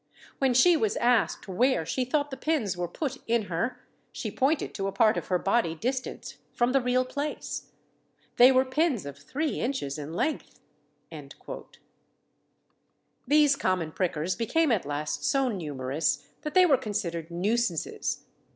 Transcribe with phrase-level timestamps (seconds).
[0.39, 3.79] When she was asked where she thought the pins were put in her,
[4.11, 7.67] she pointed to a part of her body distant from the real place.
[8.37, 10.59] They were pins of three inches in length."
[11.11, 13.23] Pitcairn's Records of Justiciary.
[13.27, 18.23] These common prickers became at last so numerous that they were considered nuisances.